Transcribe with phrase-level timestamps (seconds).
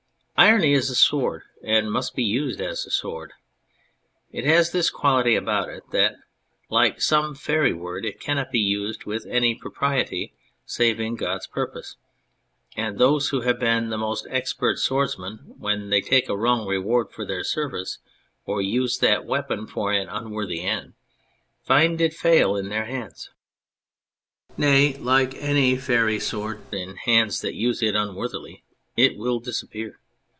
[0.43, 3.33] Irony is a sword, and must be used as a sword.
[4.31, 6.15] It has this quality about it, that,
[6.67, 10.31] like some faery sword, it cannot be used with any propi'iety
[10.65, 11.95] save in God's purpose;
[12.75, 17.11] and those who have been the most expert swordsmen, when they take a wrong reward
[17.11, 17.99] for their service,
[18.43, 20.93] or use that weapon for an unworthy end,
[21.63, 23.29] find it fail in their hands.
[24.57, 28.63] Nay, like any faery sword, in hands that use it unworthily
[28.97, 29.99] it will disappear.